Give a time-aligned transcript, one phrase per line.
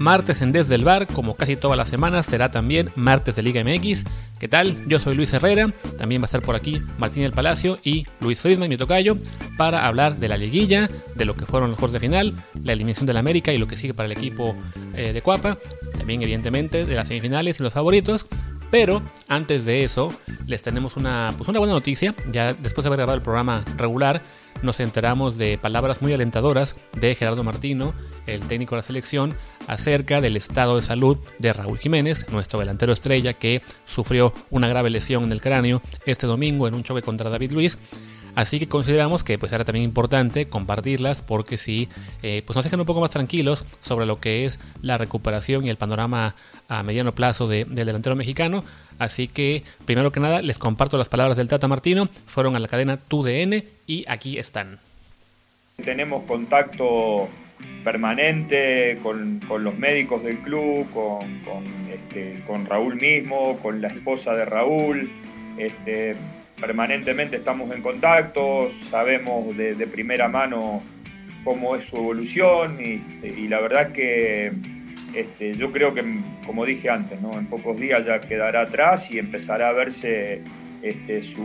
[0.00, 3.62] martes en Desde el Bar, como casi todas las semanas, será también martes de Liga
[3.62, 4.04] MX.
[4.38, 4.88] ¿Qué tal?
[4.88, 8.40] Yo soy Luis Herrera, también va a estar por aquí Martín del Palacio y Luis
[8.40, 9.18] Friedman, mi tocayo,
[9.58, 13.06] para hablar de la liguilla, de lo que fueron los juegos de final, la eliminación
[13.06, 14.56] del América y lo que sigue para el equipo
[14.94, 15.58] eh, de Cuapa,
[15.98, 18.26] también evidentemente de las semifinales y los favoritos.
[18.70, 20.12] Pero antes de eso,
[20.46, 22.14] les tenemos una, pues una buena noticia.
[22.30, 24.22] Ya después de haber grabado el programa regular,
[24.62, 27.94] nos enteramos de palabras muy alentadoras de Gerardo Martino,
[28.26, 29.34] el técnico de la selección,
[29.66, 34.90] acerca del estado de salud de Raúl Jiménez, nuestro delantero estrella que sufrió una grave
[34.90, 37.78] lesión en el cráneo este domingo en un choque contra David Luis.
[38.34, 41.88] Así que consideramos que pues era también importante compartirlas porque si
[42.22, 45.70] eh, pues nos dejan un poco más tranquilos sobre lo que es la recuperación y
[45.70, 46.34] el panorama
[46.68, 48.64] a mediano plazo del delantero mexicano.
[49.00, 52.06] Así que primero que nada les comparto las palabras del Tata Martino.
[52.26, 54.78] Fueron a la cadena TUDN y aquí están.
[55.82, 57.30] Tenemos contacto
[57.82, 60.86] permanente con, los médicos del club,
[61.90, 65.10] este, con, Raúl mismo, con la esposa de Raúl.
[65.56, 66.14] Este,
[66.60, 70.82] permanentemente estamos en contacto, sabemos de, primera mano
[71.42, 74.52] cómo es su evolución y, la verdad que
[75.14, 76.02] este, yo creo que,
[76.50, 80.42] como dije antes, en pocos días ya quedará atrás y empezará a verse
[80.82, 81.44] este, su,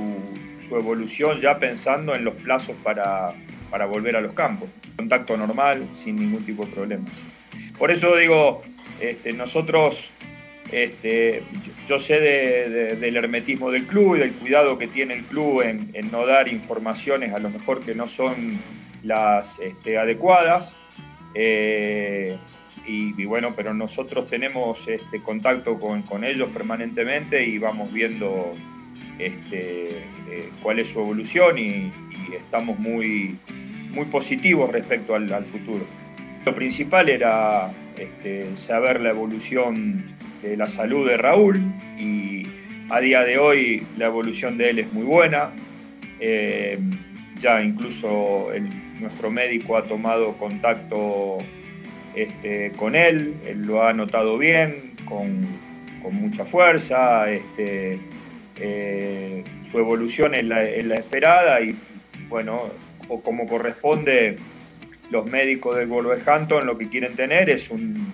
[0.71, 3.35] evolución ya pensando en los plazos para,
[3.87, 4.67] volver a los campos.
[4.95, 7.11] Contacto normal, sin ningún tipo de problemas.
[7.77, 8.63] Por eso digo,
[8.99, 10.09] este, nosotros
[10.71, 11.43] este,
[11.87, 16.25] yo sé del hermetismo del club y del cuidado que tiene el club en, no
[16.25, 18.59] dar informaciones a lo mejor que no son
[19.03, 20.73] las adecuadas.
[21.35, 22.39] Eh,
[22.87, 28.53] y, bueno, pero nosotros tenemos este, contacto con, ellos permanentemente y vamos viendo
[29.17, 29.97] este,
[30.29, 31.91] eh, cuál es su evolución y,
[32.35, 33.37] estamos muy,
[33.91, 35.85] muy positivos respecto al, futuro.
[36.45, 40.15] Lo principal era este, saber la evolución
[40.55, 41.59] la salud de Raúl
[41.97, 42.43] y
[42.89, 45.49] a día de hoy la evolución de él es muy buena.
[46.19, 46.77] Eh,
[47.41, 48.49] ya incluso
[48.99, 51.39] nuestro médico ha tomado contacto
[52.15, 55.65] este, con él, él lo ha notado bien, con,
[56.11, 57.97] mucha fuerza, este,
[58.59, 61.75] eh, su evolución es la, es la, esperada y
[62.29, 62.69] bueno,
[63.07, 64.35] o como corresponde,
[65.09, 68.13] los médicos del Wolverhampton lo que quieren tener es un,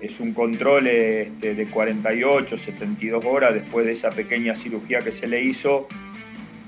[0.00, 5.26] es un control este, de 48, 72 horas después de esa pequeña cirugía que se
[5.26, 5.86] le hizo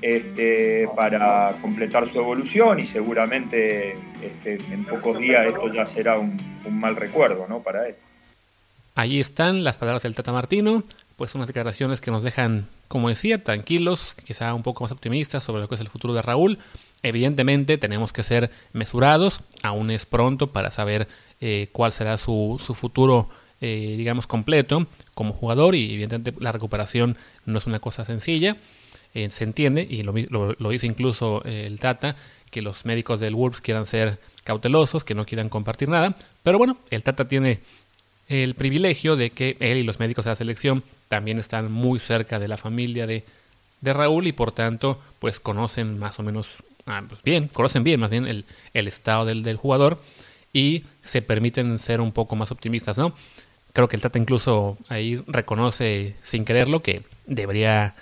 [0.03, 6.39] este, para completar su evolución y seguramente este, en pocos días esto ya será un,
[6.71, 7.61] mal recuerdo ¿no?
[7.61, 7.95] para él.
[8.95, 10.83] Allí están las palabras del Tata Martino,
[11.17, 15.63] pues unas declaraciones que nos dejan, como decía, tranquilos, quizá un poco más optimistas sobre
[15.63, 16.59] lo que es el futuro de Raúl.
[17.03, 21.09] Evidentemente tenemos que ser mesurados, aún es pronto para saber
[21.41, 23.29] eh, cuál será su, su futuro,
[23.61, 27.17] eh, digamos, completo como jugador y evidentemente la recuperación
[27.47, 28.57] no es una cosa sencilla.
[29.15, 30.13] Eh, se entiende, y lo,
[30.59, 32.17] lo, dice incluso el Tata,
[32.51, 36.79] que los médicos del Wolves quieran ser cautelosos, que no quieran compartir nada, pero bueno,
[36.91, 37.61] el Tata tiene
[38.31, 42.39] el privilegio de que él y los médicos de la selección también están muy cerca
[42.39, 43.25] de la familia de,
[43.81, 47.99] de Raúl y por tanto pues conocen más o menos ah, pues bien, conocen bien
[47.99, 50.01] más bien el, el estado del, del, jugador
[50.53, 53.13] y se permiten ser un poco más optimistas, ¿no?
[53.73, 57.95] Creo que el Tata incluso ahí reconoce sin quererlo que debería,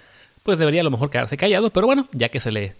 [0.48, 2.74] pues debería a lo mejor quedarse callado, pero bueno, ya que se le,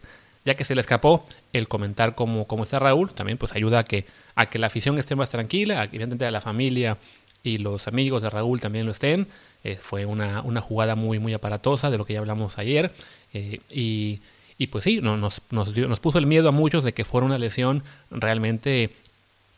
[0.47, 3.85] ya que se le escapó el comentar cómo, cómo está Raúl, también pues ayuda a
[3.85, 4.07] que,
[4.37, 6.97] a que la afición esté más tranquila, evidentemente a la familia
[7.43, 9.27] y los amigos de Raúl también lo estén.
[9.65, 12.91] Eh, fue una, una, jugada muy, muy aparatosa de lo que ya hablamos ayer.
[13.35, 14.23] Eh, y,
[14.57, 17.37] y, pues sí, nos, nos, nos puso el miedo a muchos de que fuera una
[17.37, 18.95] lesión realmente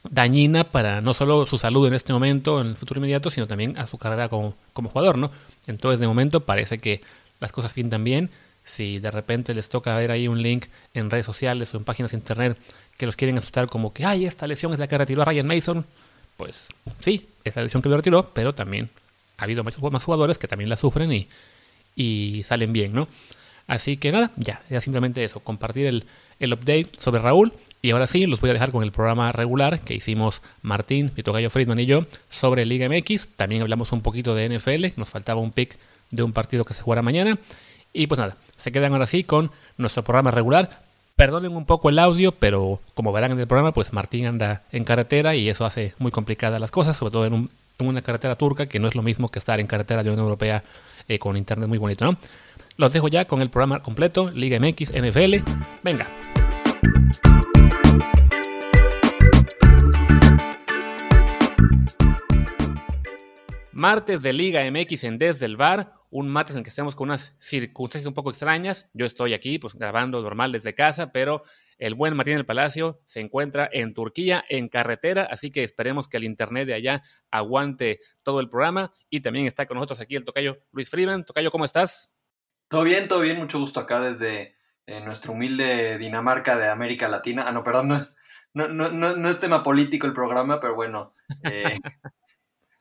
[0.08, 3.78] dañina para no solo su salud en este momento, en el futuro inmediato, sino también
[3.78, 5.30] a su carrera como, como jugador, ¿no?
[5.68, 7.02] Entonces, de momento parece que
[7.40, 8.30] las cosas pintan bien.
[8.64, 12.12] Si de repente les toca ver ahí un link en redes sociales o en páginas
[12.12, 12.58] de internet
[12.96, 15.46] que los quieren asustar como que, ay, esta lesión es la que retiró a Ryan
[15.46, 15.86] Mason,
[16.36, 16.68] pues
[17.00, 18.90] sí, es la lesión que lo retiró, pero también
[19.38, 21.26] ha habido muchos más jugadores que también la sufren y,
[21.96, 23.08] y salen bien, ¿no?
[23.66, 26.04] Así que nada, ya, ya simplemente eso, compartir el,
[26.38, 27.52] el update sobre Raúl
[27.82, 31.32] y ahora sí, los voy a dejar con el programa regular que hicimos Martín, Vito
[31.32, 33.28] Gallo Friedman y yo sobre Liga MX.
[33.36, 35.78] También hablamos un poquito de NFL, nos faltaba un pick
[36.10, 37.38] de un partido que se jugará mañana.
[37.92, 40.82] Y pues nada, se quedan ahora sí con nuestro programa regular.
[41.16, 44.84] Perdonen un poco el audio, pero como verán en el programa, pues Martín anda en
[44.84, 48.78] carretera y eso hace muy complicadas las cosas, sobre todo en, una carretera turca, que
[48.78, 50.62] no es lo mismo que estar en carretera de Unión Europea
[51.08, 52.16] eh, con internet muy bonito, ¿no?
[52.76, 55.36] Los dejo ya con el programa completo, Liga MX, NFL.
[55.82, 56.06] Venga.
[63.72, 67.34] Martes de Liga MX en Desde el Bar, un martes en que estamos con unas
[67.38, 68.90] circunstancias un poco extrañas.
[68.92, 71.44] Yo estoy aquí, pues grabando normal desde casa, pero
[71.78, 76.18] el buen Martín del Palacio se encuentra en Turquía, en carretera, así que esperemos que
[76.18, 78.92] el internet de allá aguante todo el programa.
[79.08, 81.24] Y también está con nosotros aquí el tocayo Luis Freeman.
[81.24, 82.10] Tocayo, ¿cómo estás?
[82.68, 87.44] Todo bien, todo bien, mucho gusto acá desde eh, nuestra humilde Dinamarca de América Latina.
[87.46, 88.16] Ah, no, perdón, no es,
[88.52, 91.14] no, no, no, es tema político el programa, pero bueno.
[91.44, 91.78] Eh,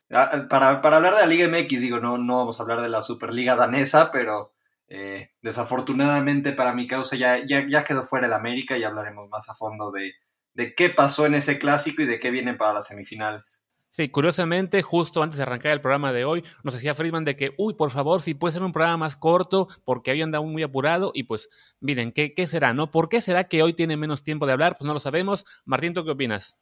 [0.09, 3.01] para, para, hablar de la Liga MX, digo, no, no vamos a hablar de la
[3.01, 4.53] Superliga danesa, pero
[4.87, 9.47] eh, desafortunadamente para mi causa ya, ya, ya, quedó fuera el América y hablaremos más
[9.49, 10.13] a fondo de,
[10.53, 13.65] de qué pasó en ese clásico y de qué viene para las semifinales.
[13.91, 17.53] Sí, curiosamente, justo antes de arrancar el programa de hoy, nos decía Friedman de que,
[17.57, 21.11] uy, por favor, si puede ser un programa más corto, porque hoy anda muy apurado,
[21.13, 22.91] y pues, miren, ¿qué, ¿qué será, no?
[22.91, 24.77] ¿Por qué será que hoy tiene menos tiempo de hablar?
[24.77, 25.43] Pues no lo sabemos.
[25.65, 26.57] Martín, ¿tú qué opinas?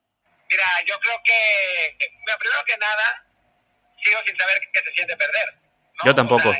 [0.50, 2.08] Mira, yo creo que,
[2.40, 3.27] primero que nada,
[4.04, 5.54] sigo sin saber qué se siente perder.
[6.06, 6.52] Yo tampoco.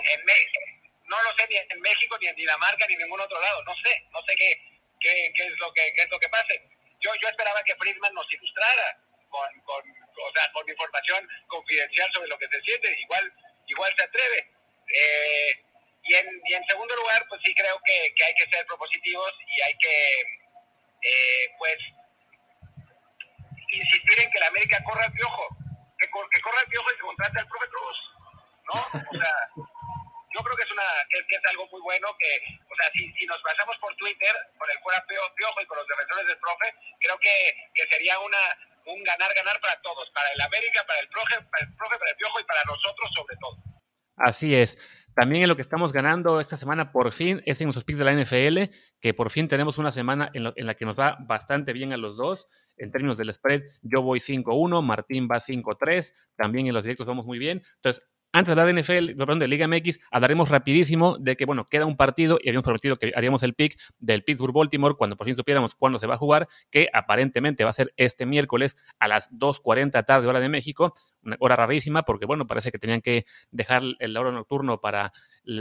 [1.06, 3.64] no lo sé ni en México, ni en Dinamarca, ni en ningún otro lado.
[3.64, 4.62] No sé, no sé qué,
[5.00, 6.62] qué, qué es, lo que, qué es lo que pase.
[7.00, 8.98] Yo, yo esperaba que Friedman nos ilustrara
[9.30, 9.84] con, con
[10.18, 13.34] o sea, con información confidencial sobre lo que se siente, igual,
[13.68, 14.48] igual se atreve.
[14.88, 15.64] Eh,
[16.04, 19.34] y, en, y en segundo lugar, pues sí creo que, que hay que ser propositivos
[19.56, 20.22] y hay que,
[21.02, 21.78] eh, pues,
[23.70, 25.48] insistir en que la América corra el piojo,
[26.08, 27.98] que, que corra el piojo y que contrate al profe Cruz,
[28.72, 28.80] ¿no?
[29.12, 32.32] O sea, yo creo que es, una, que, algo muy bueno, que,
[32.64, 36.28] o sea, si, nos pasamos por Twitter, con el fuera piojo y con los defensores
[36.28, 37.34] del profe, creo que,
[37.74, 38.40] que sería una,
[38.88, 42.18] un ganar-ganar para todos, para el América, para el profe, para el profe, para el
[42.18, 43.58] Piojo y para nosotros sobre todo.
[44.18, 44.78] Así es.
[45.16, 48.06] También en lo que estamos ganando esta semana por fin es en los picks de
[48.06, 51.94] la NFL, que por fin tenemos una semana en, la que nos va bastante bien
[51.94, 52.48] a los dos.
[52.78, 57.26] En términos del spread, yo voy 5-1, Martín va 5-3, también en los directos vamos
[57.26, 57.62] muy bien.
[57.76, 58.04] Entonces,
[58.34, 61.86] antes de hablar de NFL, perdón, de Liga MX, hablaremos rapidísimo de que, bueno, queda
[61.86, 65.76] un partido y habíamos prometido que haríamos el pick del Pittsburgh-Baltimore cuando por fin supiéramos
[65.76, 70.06] cuándo se va a jugar, que aparentemente va a ser este miércoles a las 2.40
[70.06, 70.94] tarde hora de México,
[71.24, 75.14] una hora rarísima porque, bueno, parece que tenían que dejar el hora nocturno para,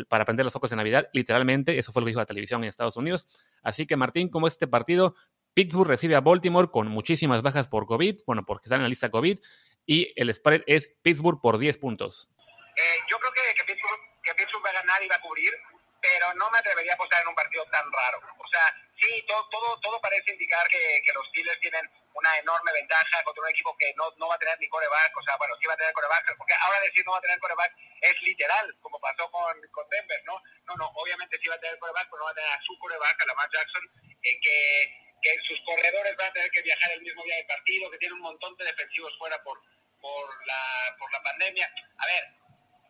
[0.09, 2.69] para prender los focos de Navidad, literalmente, eso fue lo que dijo la televisión en
[2.69, 3.27] Estados Unidos.
[3.63, 5.15] Así que, Martín, como este partido,
[5.57, 9.09] Pittsburgh recibe a Baltimore con muchísimas bajas por COVID, bueno, porque están en la lista
[9.09, 9.41] COVID,
[9.87, 12.29] y el spread es Pittsburgh por 10 puntos.
[12.77, 15.49] Eh, yo creo que, que, Pittsburgh, que Pittsburgh va a ganar y va a cubrir,
[15.97, 18.21] pero no me atrevería a apostar en un partido tan raro.
[18.37, 18.69] O sea,
[19.01, 23.43] sí, todo, todo, todo parece indicar que, que los Steelers tienen una enorme ventaja contra
[23.43, 25.73] un equipo que no, no va a tener ni coreback, o sea, bueno, sí va
[25.73, 27.73] a tener coreback, porque ahora decir no va a tener coreback
[28.03, 30.37] es literal, como pasó con, con Denver, ¿no?
[30.69, 32.79] No, no, obviamente sí va a tener coreback, pero no va a tener a su
[32.79, 33.85] coreback, a Lamar Jackson,
[34.21, 37.91] eh, que, que sus corredores van a tener que viajar el mismo día del partido,
[37.91, 39.61] que tiene un montón de defensivos fuera por,
[40.01, 41.73] por, la, por la pandemia.
[41.99, 42.25] A ver,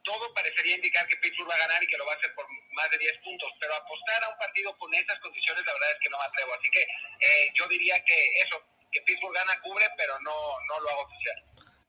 [0.04, 2.46] todo parecería indicar que Pittsburgh va a ganar y que lo va a hacer por
[2.72, 5.98] más de 10 puntos, pero apostar a un partido con esas condiciones, la verdad es
[6.00, 6.54] que no me atrevo.
[6.54, 8.62] Así que eh, yo diría que eso,
[8.92, 11.42] que Pittsburgh gana, cubre, pero no, no lo hago oficial.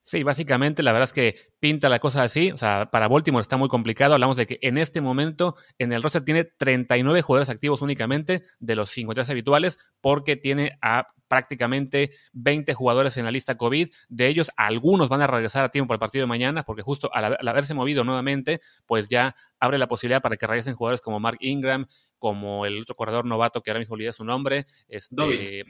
[0.08, 2.54] Sí, básicamente la verdad es que pinta la cosa así.
[2.54, 4.14] O sea, para Baltimore está muy complicado.
[4.14, 8.76] Hablamos de que en este momento en el roster tiene 39 jugadores activos únicamente de
[8.78, 13.90] los 53 habituales, porque tiene a prácticamente 20 jugadores en la lista COVID.
[14.08, 17.38] De ellos, algunos van a regresar a tiempo el partido de mañana, porque justo al,
[17.46, 21.86] haberse movido nuevamente, pues ya abre la posibilidad para que regresen jugadores como Mark Ingram,
[22.18, 25.66] como el otro corredor novato que ahora mismo olvidé su nombre, este,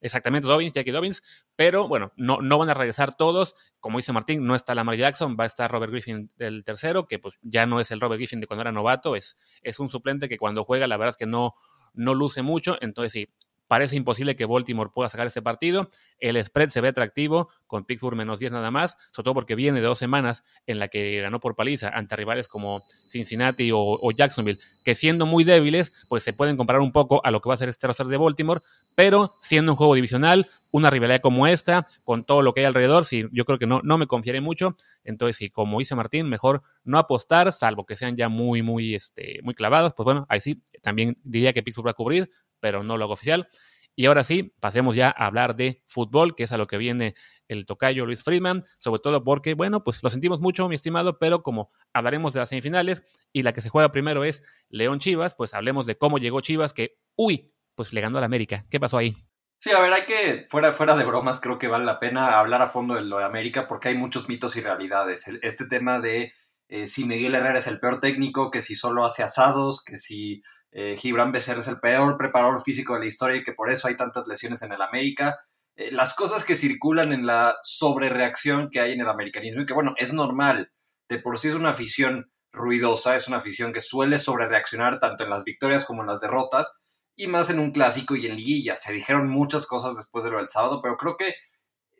[0.00, 1.22] Exactamente, Dobbins, Jackie Dobbins,
[1.56, 3.54] pero bueno, no, no van a regresar todos.
[3.80, 7.18] Como dice Martín, no está Lamar Jackson, va a estar Robert Griffin del tercero, que
[7.18, 10.28] pues ya no es el Robert Griffin de cuando era novato, es, es un suplente
[10.28, 11.54] que cuando juega la verdad es que no,
[11.94, 12.78] no luce mucho.
[12.80, 13.28] Entonces sí,
[13.70, 15.90] Parece imposible que Baltimore pueda sacar ese partido.
[16.18, 19.80] El spread se ve atractivo con Pittsburgh menos 10 nada más, sobre todo porque viene
[19.80, 24.58] de dos semanas en la que ganó por paliza ante rivales como Cincinnati o, Jacksonville,
[24.84, 27.58] que siendo muy débiles, pues se pueden comparar un poco a lo que va a
[27.58, 28.60] ser este roster de Baltimore,
[28.96, 33.04] pero siendo un juego divisional, una rivalidad como esta, con todo lo que hay alrededor,
[33.04, 34.74] sí, yo creo que no, no me confiaré mucho.
[35.04, 39.38] Entonces, sí, como dice Martín, mejor no apostar, salvo que sean ya muy, muy, este,
[39.44, 39.94] muy clavados.
[39.96, 43.14] Pues bueno, ahí sí, también diría que Pittsburgh va a cubrir, pero no lo hago
[43.14, 43.48] oficial.
[43.96, 47.14] Y ahora sí, pasemos ya a hablar de fútbol, que es a lo que viene
[47.48, 51.42] el tocayo Luis Friedman, sobre todo porque, bueno, pues lo sentimos mucho, mi estimado, pero
[51.42, 53.02] como hablaremos de las semifinales
[53.32, 56.72] y la que se juega primero es León Chivas, pues hablemos de cómo llegó Chivas,
[56.72, 58.64] que, uy, pues le ganó a la América.
[58.70, 59.16] ¿Qué pasó ahí?
[59.58, 62.62] Sí, a ver, hay que, fuera, fuera de bromas, creo que vale la pena hablar
[62.62, 65.28] a fondo de lo de América porque hay muchos mitos y realidades.
[65.42, 66.32] Este tema de
[66.68, 70.42] eh, si Miguel Herrera es el peor técnico, que si solo hace asados, que si
[70.72, 73.88] eh, Gibran Becerra es el peor preparador físico de la historia y que por eso
[73.88, 75.38] hay tantas lesiones en el América.
[75.76, 79.74] Eh, las cosas que circulan en la sobrereacción que hay en el americanismo y que
[79.74, 80.72] bueno, es normal.
[81.08, 85.30] de por sí es una afición ruidosa, es una afición que suele sobrereaccionar tanto en
[85.30, 86.72] las victorias como en las derrotas,
[87.16, 88.76] y más en un clásico y en liguilla.
[88.76, 91.34] Se dijeron muchas cosas después de lo del sábado, pero creo que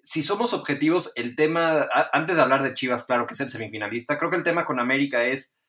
[0.02, 4.18] si somos objetivos, el tema, antes de hablar de Chivas, claro que es el semifinalista,
[4.18, 5.59] creo que el tema con América es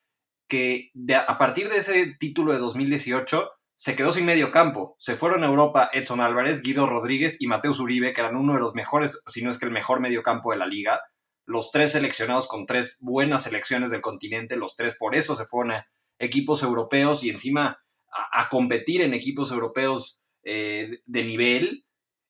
[0.48, 0.90] que
[1.26, 4.94] a partir de ese título de 2018 se quedó sin medio campo.
[4.98, 8.60] Se fueron a Europa Edson Álvarez, Guido Rodríguez y Mateus Uribe, que eran uno de
[8.60, 11.00] los mejores, si no es que el mejor medio campo de la liga.
[11.46, 15.72] Los tres seleccionados con tres buenas selecciones del continente, los tres por eso se fueron
[15.72, 15.86] a
[16.20, 17.82] equipos europeos y encima
[18.32, 21.84] a, competir en equipos europeos eh, de nivel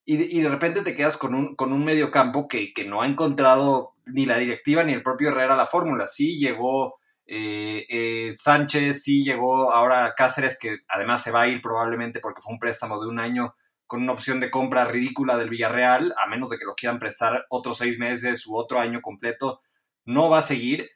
[0.05, 3.07] y, de repente te quedas con un, con un medio campo que, que, no ha
[3.07, 6.07] encontrado ni la directiva ni el propio Herrera la fórmula.
[6.07, 11.61] Sí llegó eh, eh, Sánchez, sí llegó ahora Cáceres, que además se va a ir
[11.61, 13.55] probablemente porque fue un préstamo de un año
[13.87, 17.45] con una opción de compra ridícula del Villarreal, a menos de que lo quieran prestar
[17.49, 19.61] otros seis meses u otro año completo,
[20.05, 20.89] no va a seguir.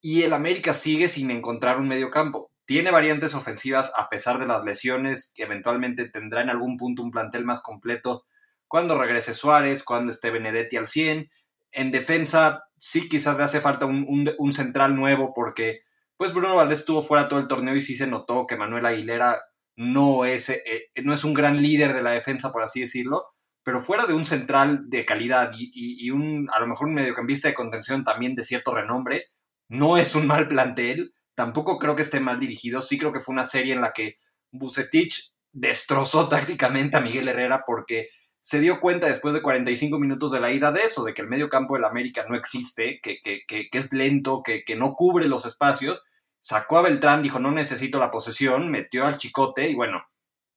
[0.00, 2.50] Y el América sigue sin encontrar un medio campo.
[2.64, 7.10] Tiene variantes ofensivas a pesar de las lesiones, que eventualmente tendrá en algún punto un
[7.10, 8.24] plantel más completo
[8.66, 11.30] cuando regrese Suárez, cuando esté Benedetti al 100.
[11.72, 15.82] En defensa, sí quizás le hace falta un, central nuevo porque
[16.16, 19.40] pues Bruno Valdés estuvo fuera todo el torneo y sí se notó que Manuel Aguilera
[19.76, 23.26] no es, eh, eh, no es un gran líder de la defensa, por así decirlo,
[23.62, 27.54] pero fuera de un central de calidad y, un, a lo mejor un mediocampista de
[27.54, 29.26] contención también de cierto renombre,
[29.68, 33.32] no es un mal plantel, tampoco creo que esté mal dirigido, sí creo que fue
[33.32, 34.18] una serie en la que
[34.50, 38.08] Bucetich destrozó tácticamente a Miguel Herrera porque
[38.40, 41.28] se dio cuenta después de 45 minutos de la ida de eso, de que el
[41.28, 45.44] medio campo del América no existe, que, que, que, es lento, que, no cubre los
[45.44, 46.02] espacios.
[46.40, 50.02] Sacó a Beltrán, dijo, no necesito la posesión, metió al chicote y bueno,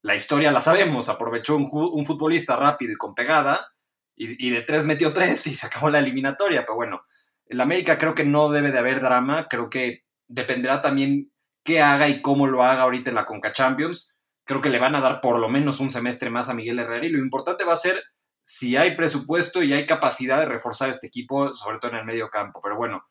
[0.01, 3.73] la historia la sabemos, aprovechó un, un futbolista rápido y con pegada
[4.15, 7.03] y, y, de tres metió tres y se acabó la eliminatoria, pero bueno,
[7.45, 11.31] el América creo que no debe de haber drama, creo que dependerá también
[11.63, 14.12] qué haga y cómo lo haga ahorita en la Conca Champions
[14.45, 17.05] creo que le van a dar por lo menos un semestre más a Miguel Herrera
[17.05, 18.03] y lo importante va a ser
[18.43, 22.29] si hay presupuesto y hay capacidad de reforzar este equipo, sobre todo en el medio
[22.29, 22.59] campo.
[22.61, 23.07] Pero bueno,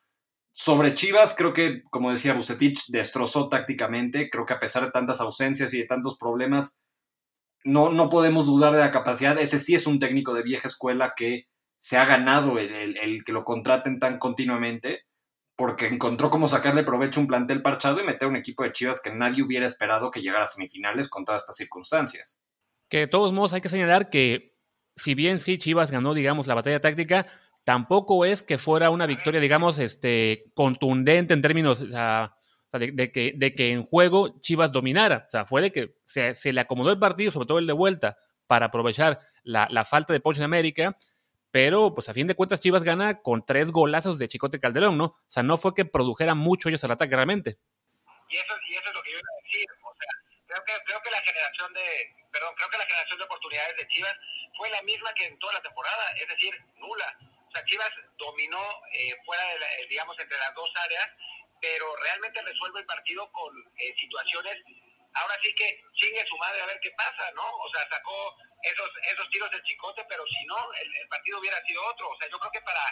[0.53, 4.29] sobre Chivas, creo que, como decía Bucetich, destrozó tácticamente.
[4.29, 6.81] Creo que a pesar de tantas ausencias y de tantos problemas,
[7.65, 9.39] no, no podemos dudar de la capacidad.
[9.39, 11.47] Ese sí es un técnico de vieja escuela que
[11.79, 15.07] se ha ganado el, el que lo contraten tan continuamente
[15.63, 19.13] porque encontró cómo sacarle provecho un plantel parchado y meter un equipo de Chivas que
[19.13, 22.41] nadie hubiera esperado que llegara a semifinales con todas estas circunstancias.
[22.89, 24.57] Que de todos modos hay que señalar que
[24.97, 27.29] si bien sí Chivas ganó, digamos, la batalla táctica,
[27.63, 33.71] tampoco es que fuera una victoria, digamos, este, contundente en términos de, que, de que
[33.71, 35.27] en juego Chivas dominara.
[35.29, 38.19] O sea, fue de que se, le acomodó el partido, sobre todo el de vuelta,
[38.49, 40.99] para aprovechar la, falta de Poncho en América
[41.53, 45.05] pero pues a fin de cuentas Chivas gana con tres golazos de Chicote Calderón, ¿no?
[45.05, 47.59] O sea, no fue que produjera mucho ellos al ataque realmente.
[48.31, 50.13] Y eso, y eso es lo que yo iba a decir, o sea,
[50.49, 51.87] creo que, creo que la generación de,
[52.33, 54.17] perdón, creo que la generación de oportunidades de Chivas
[54.57, 57.17] fue la misma que en toda la temporada, es decir, nula.
[57.21, 61.07] O sea, Chivas dominó eh, fuera de, la, eh, digamos, entre las dos áreas,
[61.61, 64.57] pero realmente resuelve el partido con eh, situaciones,
[65.13, 67.45] ahora sí que sigue su madre a ver qué pasa, ¿no?
[67.45, 71.85] O sea, sacó esos, esos tiros del chicote, pero si no, el, partido hubiera sido
[71.87, 72.09] otro.
[72.09, 72.85] O sea, yo creo que para,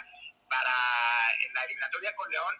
[0.49, 0.73] para
[1.53, 2.55] la eliminatoria con León,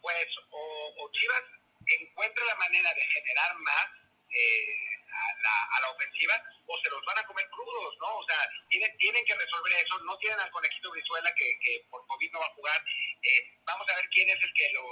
[0.00, 1.42] pues o, Chivas
[1.86, 3.86] encuentra la manera de generar más
[4.30, 8.16] eh, a, la, a la ofensiva o se los van a comer crudos, ¿no?
[8.16, 12.06] O sea, tienen, tienen que resolver eso, no tienen al conejito Brizuela que, que por
[12.06, 12.84] COVID no va a jugar.
[13.22, 14.82] Eh, vamos a ver quién es el que lo,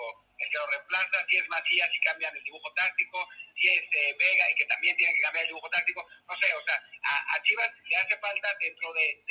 [0.41, 4.17] el que lo reemplaza, si es Macías y cambian el dibujo táctico, si es eh,
[4.19, 7.43] Vega y que también tiene que cambiar el dibujo táctico, no sé, o sea, a,
[7.43, 9.25] Chivas le hace falta dentro de,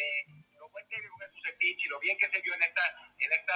[0.57, 3.55] lo buen que y lo bien que se vio en esta, en esta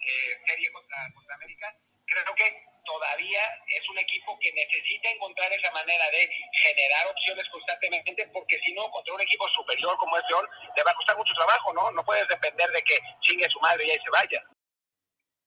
[0.00, 1.74] eh, serie contra, contra América,
[2.06, 8.26] creo que todavía es un equipo que necesita encontrar esa manera de generar opciones constantemente,
[8.28, 10.46] porque si no, contra un equipo superior como es León,
[10.76, 11.90] le va a costar mucho trabajo, ¿no?
[11.92, 14.42] No puedes depender de que chingue su madre y ahí se vaya.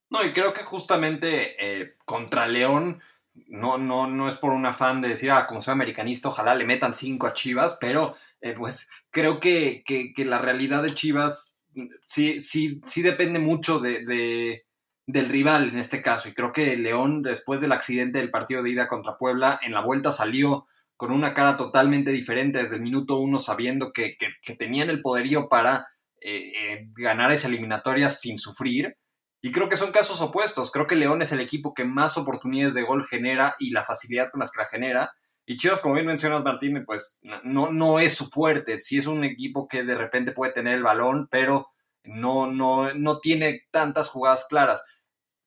[0.10, 3.02] No, y creo que justamente eh, contra León,
[3.48, 6.66] no, no, no es por un afán de decir, ah, como soy americanista, ojalá le
[6.66, 11.60] metan cinco a Chivas, pero eh, pues creo que, que, la realidad de Chivas
[12.02, 14.64] sí, sí, sí depende mucho de
[15.08, 16.30] del rival en este caso.
[16.30, 19.82] Y creo que León, después del accidente del partido de ida contra Puebla, en la
[19.82, 24.18] vuelta salió con una cara totalmente diferente desde el minuto uno, sabiendo que,
[24.60, 25.88] tenían el poderío para
[26.22, 28.98] eh, ganar esa eliminatoria sin sufrir.
[29.42, 30.72] Y creo que son casos opuestos.
[30.72, 34.30] Creo que León es el equipo que más oportunidades de gol genera y la facilidad
[34.30, 35.12] con las que la genera.
[35.46, 38.80] Y Chivas, como bien mencionas, Martín, pues no, no es su fuerte.
[38.80, 41.70] Sí es un equipo que de repente puede tener el balón, pero
[42.04, 44.84] no, no, no tiene tantas jugadas claras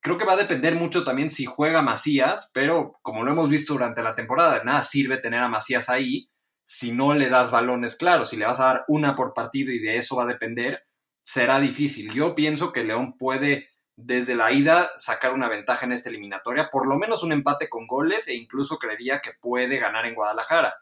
[0.00, 3.75] creo que va a depender mucho también si juega Macías, pero como lo hemos visto
[3.75, 6.30] durante la temporada, nada sirve tener a Macías ahí
[6.64, 9.78] si no le das balones claros, si le vas a dar una por partido y
[9.78, 10.85] de eso va a depender,
[11.23, 12.11] será difícil.
[12.12, 13.68] Yo pienso que León puede
[14.02, 17.87] desde la ida sacar una ventaja en esta eliminatoria, por lo menos un empate con
[17.87, 20.75] goles e incluso creería que puede ganar en Guadalajara.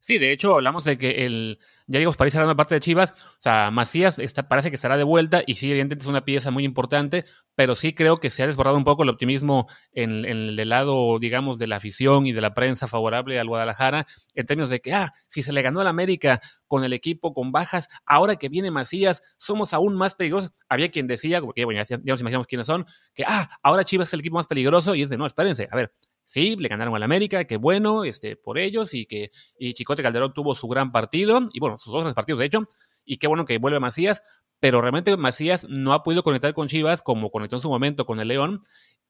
[0.00, 3.42] Sí, de hecho hablamos de que el, ya digo, París la parte de Chivas, o
[3.42, 6.64] sea, Macías está, parece que estará de vuelta y sí, evidentemente es una pieza muy
[6.64, 7.24] importante,
[7.54, 11.58] pero sí creo que se ha desbordado un poco el optimismo en, el lado, digamos,
[11.58, 15.12] de la afición y de la prensa favorable al Guadalajara, en términos de que, ah,
[15.28, 19.22] si se le ganó al América con el equipo con bajas, ahora que viene Macías,
[19.38, 20.52] somos aún más peligrosos.
[20.68, 24.14] Había quien decía, porque bueno, ya nos imaginamos quiénes son, que, ah, ahora Chivas es
[24.14, 25.92] el equipo más peligroso y es de, no, espérense, a ver,
[26.32, 30.32] Sí, le ganaron al América, qué bueno, este, por ellos, y que y Chicote Calderón
[30.32, 32.66] tuvo su gran partido, y bueno, sus dos partidos de hecho,
[33.04, 34.22] y qué bueno que vuelve Macías,
[34.58, 38.18] pero realmente Macías no ha podido conectar con Chivas como conectó en su momento con
[38.18, 38.62] el León,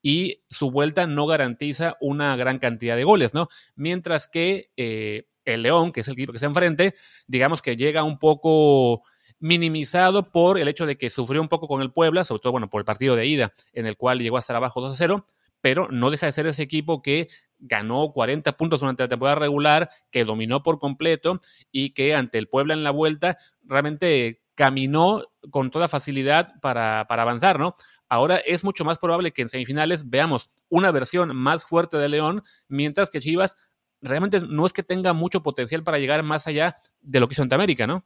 [0.02, 3.46] y su vuelta no garantiza una gran cantidad de goles, ¿no?
[3.76, 6.96] Mientras que eh, el León, que es el equipo que está enfrente,
[7.28, 9.04] digamos que llega un poco
[9.38, 12.68] minimizado por el hecho de que sufrió un poco con el Puebla, sobre todo, bueno,
[12.68, 15.24] por el partido de ida, en el cual llegó a estar abajo 2 a 0,
[15.62, 17.28] pero no deja de ser ese equipo que
[17.58, 21.40] ganó 40 puntos durante la temporada regular, que dominó por completo
[21.70, 27.22] y que ante el Puebla en la vuelta realmente caminó con toda facilidad para, para
[27.22, 27.76] avanzar, ¿no?
[28.08, 32.42] Ahora es mucho más probable que en semifinales veamos una versión más fuerte de León,
[32.68, 33.56] mientras que Chivas
[34.02, 37.46] realmente no es que tenga mucho potencial para llegar más allá de lo que hizo
[37.50, 38.04] América, ¿no?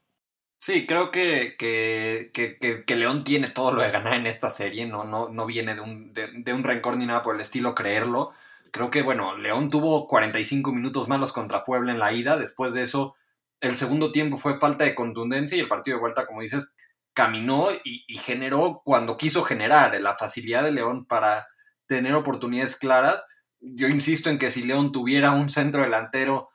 [0.58, 5.04] Sí, creo que, que, que, León tiene todo lo de ganar en esta serie, no,
[5.04, 8.32] no, no viene de un, de, un rencor ni nada por el estilo creerlo.
[8.72, 12.82] Creo que, bueno, León tuvo 45 minutos malos contra Puebla en la ida, después de
[12.82, 13.14] eso
[13.60, 16.75] el segundo tiempo fue falta de contundencia y el partido de vuelta, como dices,
[17.12, 21.47] caminó y, generó cuando quiso generar la facilidad de León para
[21.86, 23.25] tener oportunidades claras.
[23.60, 26.50] Yo insisto en que si León tuviera un centro delantero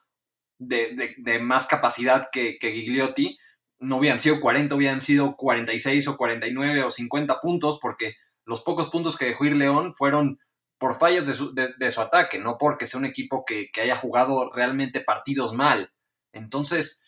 [0.60, 3.38] de, de, de más capacidad que, que Gigliotti,
[3.82, 8.15] no hubieran sido 40, hubieran sido 46 o 49 o 50 puntos, porque
[8.46, 10.39] los pocos puntos que dejó ir León fueron
[10.78, 14.52] por fallas de su, de, su ataque, no porque sea un equipo que, haya jugado
[14.54, 15.91] realmente partidos mal.
[16.32, 17.04] Entonces,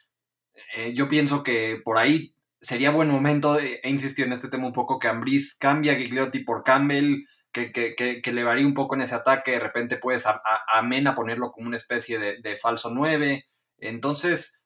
[0.75, 4.73] eh, yo pienso que por ahí sería buen momento, he insistido en este tema un
[4.73, 9.01] poco, que Ambris cambie a Gigliotti por Campbell, que, que, le varíe un poco en
[9.01, 13.47] ese ataque, de repente puedes a, a, ponerlo como una especie de, de falso 9.
[13.77, 14.62] Entonces,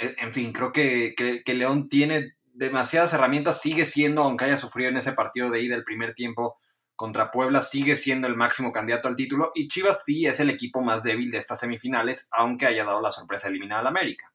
[0.00, 5.12] en fin, creo que, León tiene demasiadas herramientas, sigue siendo, aunque haya sufrido en ese
[5.12, 6.58] partido de ida el primer tiempo
[6.96, 10.82] contra Puebla, sigue siendo el máximo candidato al título y Chivas sí es el equipo
[10.82, 14.30] más débil de estas semifinales, aunque haya dado la sorpresa de eliminar al América.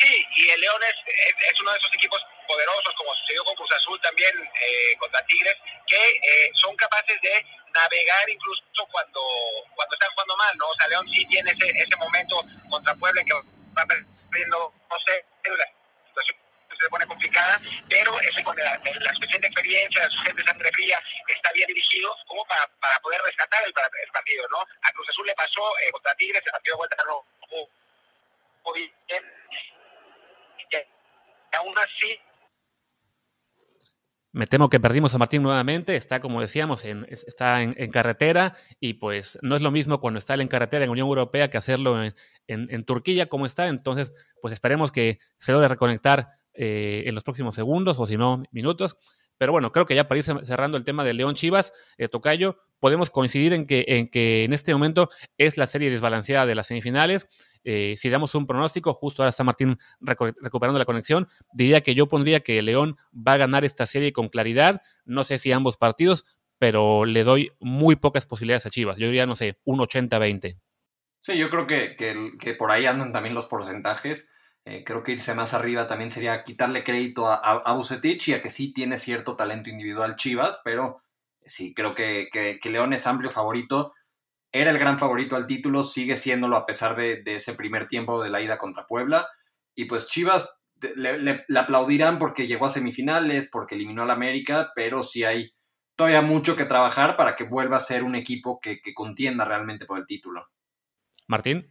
[0.00, 4.00] Sí, y el León es, uno de esos equipos poderosos, como sucedió con Cruz Azul
[4.02, 9.20] también eh, contra Tigres, que eh, son capaces de navegar incluso cuando,
[9.74, 10.68] cuando están jugando mal, ¿no?
[10.68, 13.32] O sea, León sí tiene ese, ese momento contra Puebla que
[13.76, 15.66] va perdiendo, no sé, la
[16.08, 16.36] situación
[16.80, 21.50] se pone complicada, pero ese con la, la suficiente experiencia, la suficiente sangre fría, está
[21.52, 24.58] bien dirigido como para, para poder rescatar el, partido, ¿no?
[24.58, 27.24] A Cruz Azul le pasó eh, contra Tigres, el partido de vuelta no
[31.54, 32.18] aún así
[34.32, 38.94] me temo que perdimos a Martín nuevamente, está como decíamos, en, está en, carretera y
[38.94, 42.16] pues no es lo mismo cuando está en carretera en Unión Europea que hacerlo en,
[42.48, 47.56] en Turquía como está, entonces pues esperemos que se logre reconectar eh, en los próximos
[47.56, 48.96] segundos o si no minutos.
[49.38, 52.58] Pero bueno, creo que ya para ir cerrando el tema de León Chivas, eh, Tocayo,
[52.78, 56.68] podemos coincidir en que, en que en este momento es la serie desbalanceada de las
[56.68, 57.28] semifinales.
[57.64, 62.06] Eh, si damos un pronóstico, justo ahora está Martín recuperando la conexión, diría que yo
[62.06, 64.80] pondría que León va a ganar esta serie con claridad.
[65.04, 66.24] No sé si ambos partidos,
[66.58, 68.98] pero le doy muy pocas posibilidades a Chivas.
[68.98, 70.60] Yo diría, no sé, un 80-20.
[71.24, 74.30] Sí, yo creo que, que, por ahí andan también los porcentajes.
[74.66, 77.80] Eh, creo que irse más arriba también sería quitarle crédito a, a,
[78.26, 81.02] y a que sí tiene cierto talento individual Chivas, pero
[81.42, 83.94] sí, creo que, que, León es amplio favorito.
[84.52, 88.28] Era el gran favorito al título, sigue siéndolo a pesar de, ese primer tiempo de
[88.28, 89.26] la ida contra Puebla.
[89.74, 90.58] Y pues Chivas
[90.94, 95.54] le, aplaudirán porque llegó a semifinales, porque eliminó al América, pero sí hay
[95.96, 99.98] todavía mucho que trabajar para que vuelva a ser un equipo que, contienda realmente por
[99.98, 100.48] el título.
[101.26, 101.70] Martín.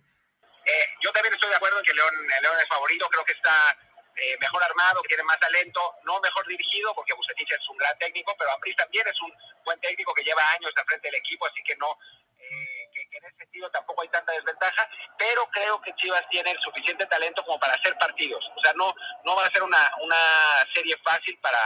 [0.66, 3.78] Eh, yo también estoy de acuerdo en que León, León es favorito, creo que está
[4.16, 8.36] eh, mejor armado, tiene más talento, no mejor dirigido, porque Bucetich es un gran técnico,
[8.38, 9.34] pero Ambris también es un
[9.66, 11.98] buen técnico que lleva años al frente del equipo, así que no,
[12.38, 14.88] eh, que, en ese sentido tampoco hay tanta desventaja,
[15.18, 18.94] pero creo que Chivas tiene el suficiente talento como para hacer partidos, o sea, no,
[19.26, 20.18] no va a ser una, una
[20.74, 21.60] serie fácil para,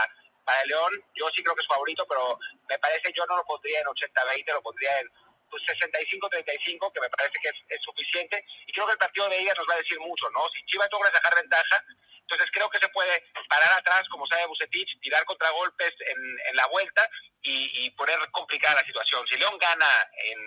[0.44, 3.80] para León, yo sí creo que es favorito, pero me parece yo no lo pondría
[3.80, 5.10] en 80-20, lo pondría en
[5.50, 8.44] pues 65-35, que me parece que es, suficiente.
[8.66, 10.40] Y creo que el partido de ida nos va a decir mucho, ¿no?
[10.54, 11.84] Si Chivas logra sacar ventaja,
[12.20, 16.18] entonces creo que se puede parar atrás, como sabe Bucetich, tirar contragolpes en,
[16.50, 17.08] en la vuelta
[17.42, 19.26] y, y, poner complicada la situación.
[19.28, 19.88] Si León gana
[20.24, 20.38] en,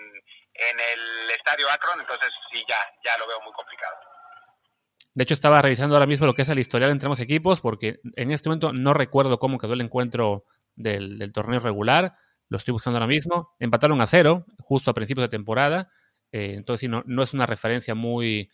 [0.54, 3.96] en el estadio Akron, entonces sí, ya, ya lo veo muy complicado.
[5.14, 7.98] De hecho, estaba revisando ahora mismo lo que es el historial entre ambos equipos, porque
[8.16, 12.14] en este momento no recuerdo cómo quedó el encuentro del, del torneo regular
[12.52, 13.54] lo estoy buscando ahora mismo.
[13.58, 15.90] Empataron a cero, justo a principios de temporada.
[16.32, 18.50] Eh, entonces, no, no, es una referencia muy,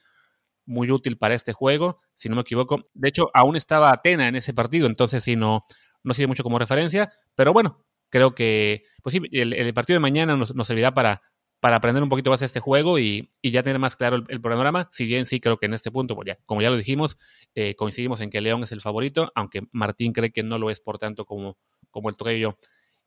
[0.64, 2.80] muy útil para este juego, si no me equivoco.
[2.94, 5.66] De hecho, aún estaba Atena en ese partido, entonces sí, no,
[6.04, 7.12] no sirve mucho como referencia.
[7.34, 11.20] Pero bueno, creo que pues sí, el, partido de mañana nos, servirá para,
[11.58, 14.40] para aprender un poquito más de este juego y, y ya tener más claro el,
[14.40, 14.90] panorama.
[14.92, 17.18] Si bien sí creo que en este punto, pues como ya lo dijimos,
[17.56, 20.78] eh, coincidimos en que León es el favorito, aunque Martín cree que no lo es
[20.78, 21.58] por tanto como,
[21.90, 22.56] como el toque yo.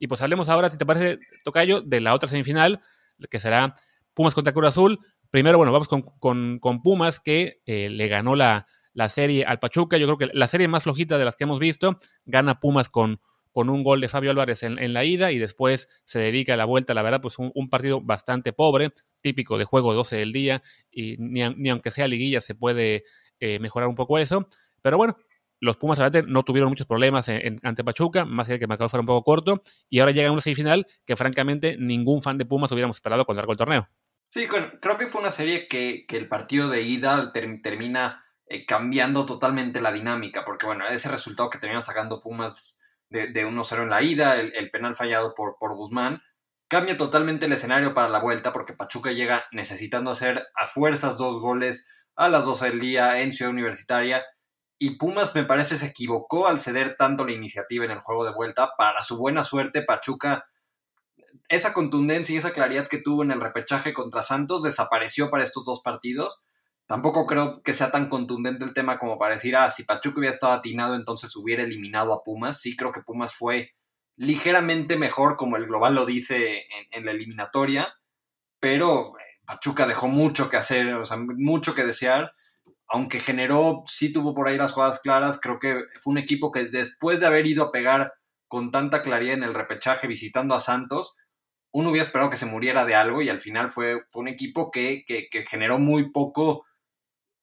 [0.02, 2.82] Y pues hablemos ahora, si te parece, Tocayo, de la otra semifinal,
[3.30, 3.76] que será
[4.16, 5.00] Pumas contra Cruz Azul.
[5.30, 9.98] Primero, bueno, vamos con, Pumas, que eh, le ganó la, la, serie al Pachuca.
[9.98, 12.00] Yo creo que la serie más flojita de las que hemos visto.
[12.26, 16.18] Gana Pumas con, con un gol de Fabio Álvarez en, la ida y después se
[16.18, 16.96] dedica a la vuelta.
[16.96, 21.70] La verdad, pues un, partido bastante pobre, típico de juego 12 del día, y ni,
[21.70, 23.04] aunque sea liguilla se puede
[23.40, 24.48] eh, mejorar un poco eso.
[24.82, 25.16] Pero bueno,
[25.62, 28.90] los Pumas no tuvieron muchos problemas en, ante Pachuca, más allá de que el marcador
[28.90, 32.72] fuera un poco corto, y ahora llega una semifinal que francamente ningún fan de Pumas
[32.72, 33.90] hubiéramos esperado cuando arrancó el torneo.
[34.28, 39.82] Sí, creo que fue una serie que, el partido de ida termina eh, cambiando totalmente
[39.82, 44.02] la dinámica, porque bueno, ese resultado que termina sacando Pumas de, de 1-0 en la
[44.02, 46.24] ida, el, penal fallado por, por Guzmán,
[46.68, 51.40] cambia totalmente el escenario para la vuelta, porque Pachuca llega necesitando hacer a fuerzas dos
[51.40, 54.24] goles a las 12 del día en Ciudad Universitaria,
[54.82, 58.34] y Pumas me parece se equivocó al ceder tanto la iniciativa en el juego de
[58.34, 58.72] vuelta.
[58.80, 60.50] Para su buena suerte, Pachuca,
[61.50, 65.66] esa contundencia y esa claridad que tuvo en el repechaje contra Santos desapareció para estos
[65.66, 66.42] dos partidos.
[66.88, 70.34] Tampoco creo que sea tan contundente el tema como para decir, ah, si Pachuca hubiera
[70.34, 72.60] estado atinado, entonces hubiera eliminado a Pumas.
[72.60, 73.74] Sí creo que Pumas fue
[74.16, 77.94] ligeramente mejor, como el global lo dice en, en la eliminatoria,
[78.60, 82.34] pero eh, Pachuca dejó mucho que hacer, o sea, mucho que desear
[82.92, 86.66] aunque generó, sí tuvo por ahí las jugadas claras, creo que fue un equipo que
[86.66, 88.14] después de haber ido a pegar
[88.50, 91.16] con tanta claridad en el repechaje visitando a Santos,
[91.72, 95.06] uno hubiera esperado que se muriera de algo y al final fue, un equipo que,
[95.48, 96.66] generó muy poco,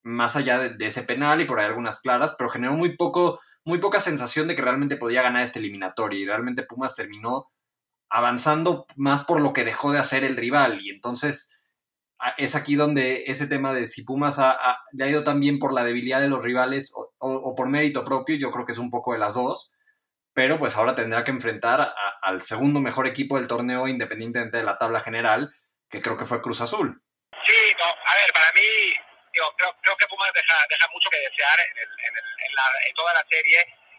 [0.02, 3.78] más allá de, ese penal y por ahí algunas claras, pero generó muy poco, muy
[3.78, 7.50] poca sensación de que realmente podía ganar este eliminatorio y realmente Pumas terminó
[8.10, 11.57] avanzando más por lo que dejó de hacer el rival y entonces
[12.36, 15.84] es aquí donde ese tema de si Pumas ha, ha, ha ido también por la
[15.84, 19.18] debilidad de los rivales o, por mérito propio, yo creo que es un poco de
[19.18, 19.70] las dos,
[20.34, 24.78] pero pues ahora tendrá que enfrentar al segundo mejor equipo del torneo independientemente de la
[24.78, 25.54] tabla general,
[25.88, 27.00] que creo que fue Cruz Azul.
[27.46, 28.94] Sí, no, a ver, para mí,
[29.34, 32.54] yo creo, creo, que Pumas deja, deja, mucho que desear en, el, en, el, en,
[32.54, 33.58] la, en toda la serie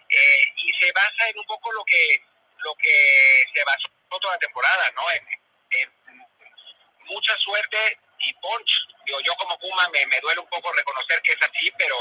[0.09, 2.21] eh, y se basa en un poco lo que,
[2.59, 2.95] lo que
[3.53, 5.03] se basó toda la temporada, ¿no?
[5.11, 5.39] en
[7.09, 8.71] mucha suerte y punch.
[9.05, 11.95] Digo, yo como Puma me, me, duele un poco reconocer que es así, pero,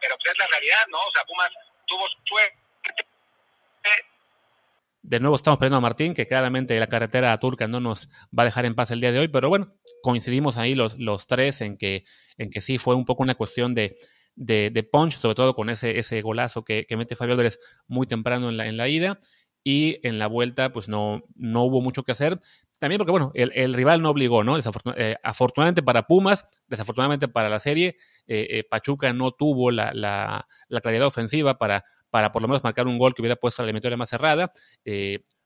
[0.00, 0.98] pero pues es la realidad, ¿no?
[0.98, 1.50] O sea, Pumas
[1.86, 3.06] tuvo suerte.
[5.02, 8.44] De nuevo estamos perdiendo a Martín, que claramente la carretera turca no nos va a
[8.44, 11.78] dejar en paz el día de hoy, pero bueno, coincidimos ahí los, los tres en
[11.78, 12.04] que,
[12.36, 13.96] en que sí fue un poco una cuestión de,
[14.36, 18.06] de, de punch, sobre todo con ese, ese golazo que, que mete Fabio Álvarez muy
[18.06, 19.18] temprano en la, en la ida
[19.64, 22.38] y en la vuelta pues no, no hubo mucho que hacer.
[22.80, 24.56] También porque, bueno, el, el rival no obligó, ¿no?
[24.58, 30.48] Eh, afortunadamente para Pumas, desafortunadamente para la serie, eh, eh, Pachuca no tuvo la, la,
[30.68, 33.66] la, claridad ofensiva para, para por lo menos marcar un gol que hubiera puesto la
[33.66, 34.50] eliminatoria más cerrada.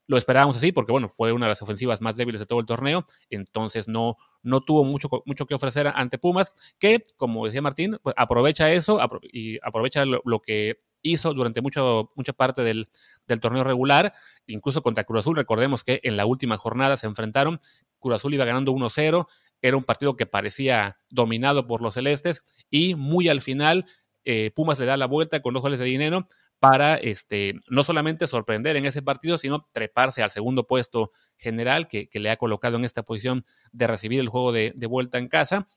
[0.07, 2.67] lo esperábamos así porque, bueno, fue una de las ofensivas más débiles de todo el
[2.67, 7.99] torneo, entonces no, no tuvo mucho, mucho que ofrecer ante Pumas, que, como decía Martín,
[8.01, 9.01] pues aprovecha eso
[9.33, 12.89] y aprovecha lo que hizo durante mucho, mucha parte del,
[13.29, 14.13] del torneo regular,
[14.49, 15.37] incluso contra Cruz Azul.
[15.37, 17.61] Recordemos que en la última jornada se enfrentaron,
[18.01, 19.29] Cruz Azul iba ganando 1-0,
[19.63, 23.87] era un partido que parecía dominado por los celestes y muy al final
[24.25, 26.27] eh, Pumas le da la vuelta con dos goles de dinero
[26.59, 32.09] para este, no solamente sorprender en ese partido, sino treparse al segundo puesto general que,
[32.13, 35.69] le ha colocado en esta posición de recibir el juego de vuelta en casa,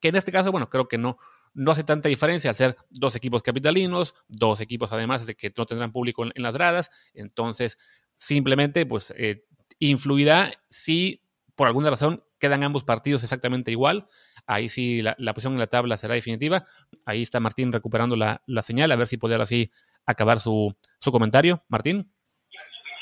[0.00, 1.16] que en este caso, bueno, creo que no,
[1.54, 5.66] no hace tanta diferencia al ser dos equipos capitalinos, dos equipos además de que no
[5.66, 7.78] tendrán público en, las gradas, entonces
[8.16, 9.44] simplemente pues eh,
[9.78, 11.22] influirá si
[11.54, 14.06] por alguna razón quedan ambos partidos exactamente igual.
[14.46, 16.66] Ahí sí la, posición en la tabla será definitiva.
[17.04, 19.70] Ahí está Martín recuperando la, la señal, a ver si puede así
[20.06, 21.64] acabar su, su comentario.
[21.68, 22.12] Martín.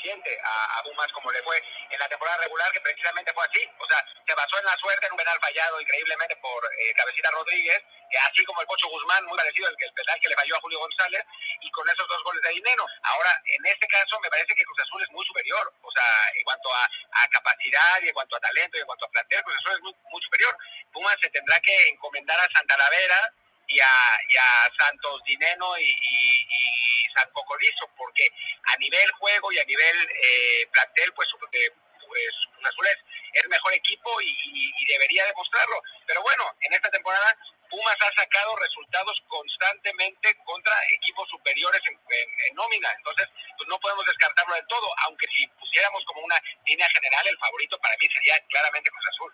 [0.01, 3.61] Suficiente a, a Pumas como le fue en la temporada regular, que precisamente fue así.
[3.79, 7.29] O sea, se basó en la suerte en un penal fallado increíblemente por eh, Cabecita
[7.31, 10.55] Rodríguez, que así como el Pocho Guzmán, muy parecido al el penal que le falló
[10.55, 11.23] a Julio González,
[11.61, 12.85] y con esos dos goles de Dineno.
[13.03, 15.73] Ahora, en este caso, me parece que Cruz Azul es muy superior.
[15.81, 16.03] O sea,
[16.35, 19.43] en cuanto a, a capacidad y en cuanto a talento y en cuanto a plantel,
[19.43, 20.57] Cruz Azul es muy, muy superior.
[20.91, 23.31] Pumas se tendrá que encomendar a Santa Lavera
[23.71, 26.80] y a, Santos Dineno y, y,
[27.13, 28.27] San Cocolizo, porque
[28.63, 31.71] a nivel juego y a nivel eh, plantel, pues, eh,
[32.07, 32.33] pues
[32.65, 32.97] Azul es,
[33.43, 35.81] el mejor equipo y, debería demostrarlo.
[36.05, 37.33] Pero bueno, en esta temporada
[37.69, 42.89] Pumas ha sacado resultados constantemente contra equipos superiores en, nómina.
[42.97, 46.35] Entonces, pues no podemos descartarlo del todo, aunque si pusiéramos como una
[46.67, 49.33] línea general, el favorito para mí sería claramente Cruz Azul.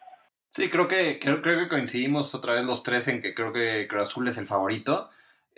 [0.50, 3.88] Sí, creo que, creo, creo que coincidimos otra vez los tres en que creo que
[3.88, 5.10] Cruz Azul es el favorito.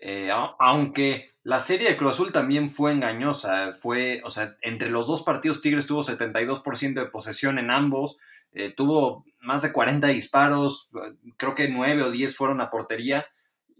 [0.02, 3.74] Eh, aunque la serie de Cruz Azul también fue engañosa.
[3.74, 8.18] Fue, o sea, entre los dos partidos Tigres tuvo 72% de posesión en ambos.
[8.52, 10.90] Eh, tuvo más de 40 disparos.
[11.38, 13.26] Creo que 9 o 10 fueron a portería.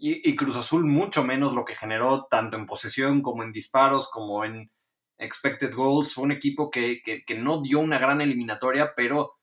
[0.02, 4.46] Y, Cruz Azul mucho menos lo que generó tanto en posesión como en disparos, como
[4.46, 4.70] en
[5.18, 6.14] expected goals.
[6.14, 9.34] Fue un equipo que, que, que no dio una gran eliminatoria, pero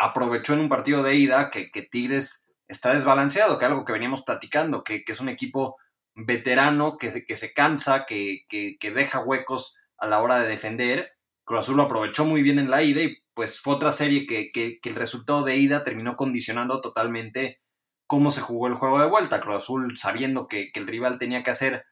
[0.00, 4.22] aprovechó en un partido de ida que, Tigres está desbalanceado, que es algo que veníamos
[4.22, 5.76] platicando, que, es un equipo
[6.14, 8.46] veterano, que se, que se cansa, que,
[8.80, 11.12] deja huecos a la hora de defender.
[11.44, 14.80] Cruz Azul lo aprovechó muy bien en la ida y pues fue otra serie que,
[14.82, 17.60] el resultado de ida terminó condicionando totalmente
[18.06, 19.40] cómo se jugó el juego de vuelta.
[19.40, 21.84] Cruz Azul sabiendo que, el rival tenía que hacer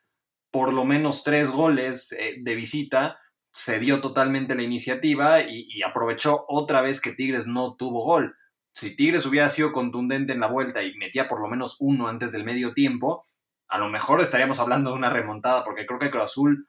[0.50, 3.18] por lo menos tres goles eh, de visita,
[3.52, 8.36] cedió totalmente la iniciativa y, aprovechó otra vez que Tigres no tuvo gol.
[8.72, 12.32] Si Tigres hubiera sido contundente en la vuelta y metía por lo menos uno antes
[12.32, 13.24] del medio tiempo,
[13.68, 16.68] a lo mejor estaríamos hablando de una remontada, porque creo que Cruz Azul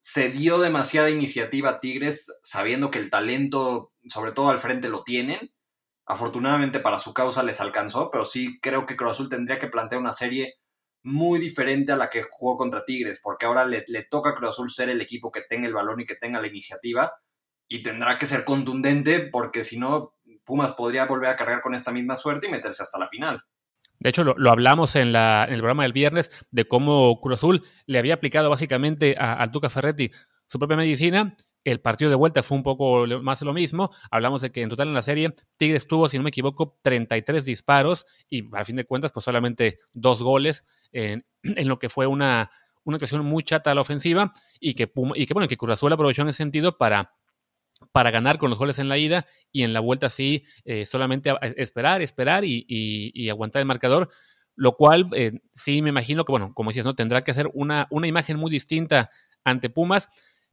[0.00, 5.52] cedió demasiada iniciativa a Tigres, sabiendo que el talento, sobre todo al frente, lo tienen.
[6.06, 10.00] Afortunadamente para su causa les alcanzó, pero sí creo que Cruz Azul tendría que plantear
[10.00, 10.54] una serie
[11.02, 14.70] muy diferente a la que jugó contra Tigres, porque ahora le, toca a Cruz Azul
[14.70, 17.12] ser el equipo que tenga el balón y que tenga la iniciativa,
[17.68, 21.92] y tendrá que ser contundente, porque si no, Pumas podría volver a cargar con esta
[21.92, 23.44] misma suerte y meterse hasta la final.
[24.00, 27.64] De hecho, lo, hablamos en, la, en, el programa del viernes de cómo Cruz Azul
[27.86, 30.10] le había aplicado básicamente a, a Tuca Ferretti
[30.46, 31.36] su propia medicina
[31.70, 33.90] el partido de vuelta fue un poco más lo mismo.
[34.10, 37.44] Hablamos de que en total en la serie Tigres tuvo, si no me equivoco, 33
[37.44, 42.50] disparos y al fin de cuentas, pues solamente dos goles en, lo que fue una,
[42.84, 45.92] una actuación muy chata a la ofensiva y que, y que bueno, que Cruz Azul
[45.92, 47.14] aprovechó en ese sentido para,
[47.92, 51.32] para ganar con los goles en la ida y en la vuelta sí, eh, solamente
[51.56, 54.10] esperar, esperar y, aguantar el marcador.
[54.54, 56.94] Lo cual eh, sí me imagino que, bueno, como decías, ¿no?
[56.94, 59.10] Tendrá que hacer una, una imagen muy distinta
[59.44, 60.08] ante Pumas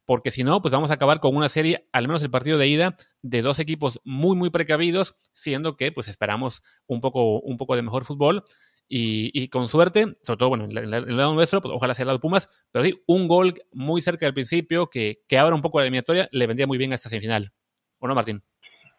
[0.06, 2.68] porque si no, pues vamos a acabar con una serie, al menos el partido de
[2.68, 7.76] ida, de dos equipos muy, muy precavidos, siendo que pues esperamos un poco, un poco
[7.76, 8.44] de mejor fútbol.
[8.88, 12.20] Y, con suerte, sobre todo bueno, en el lado nuestro, pues, ojalá sea el lado
[12.20, 15.80] de Pumas, pero sí, un gol muy cerca del principio que, que abra un poco
[15.80, 17.52] la eliminatoria le vendría muy bien a esta semifinal.
[18.00, 18.44] ¿O no, Martín?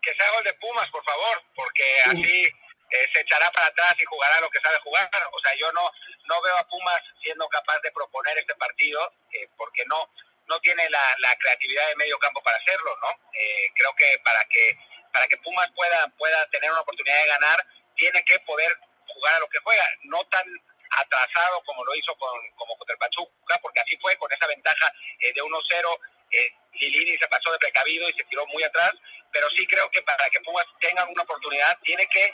[0.02, 2.46] Que sea gol de Pumas, por favor, porque así
[2.90, 5.10] eh, se echará para atrás y jugará lo que sabe jugar.
[5.32, 5.90] O sea, yo no,
[6.24, 9.00] no veo a Pumas siendo capaz de proponer este partido,
[9.32, 10.10] eh, porque no,
[10.46, 13.10] no tiene la, creatividad de medio campo para hacerlo, ¿no?
[13.10, 14.78] Eh, creo que para que
[15.12, 18.70] para que Pumas pueda pueda tener una oportunidad de ganar, tiene que poder
[19.26, 20.46] jugar a lo que juega, no tan
[20.90, 24.92] atrasado como lo hizo con como contra el Pachuca, porque así fue con esa ventaja
[25.18, 25.98] eh, de 1-0.
[26.30, 28.92] Eh, Lilini se pasó de precavido y se tiró muy atrás,
[29.32, 32.30] pero sí creo que para que Pumas tenga una oportunidad tiene que